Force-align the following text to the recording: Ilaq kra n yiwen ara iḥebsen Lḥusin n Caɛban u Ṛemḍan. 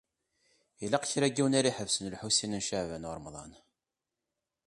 Ilaq 0.83 1.03
kra 1.11 1.27
n 1.29 1.33
yiwen 1.35 1.57
ara 1.59 1.69
iḥebsen 1.71 2.09
Lḥusin 2.13 2.55
n 2.61 2.65
Caɛban 2.67 3.07
u 3.09 3.11
Ṛemḍan. 3.17 3.51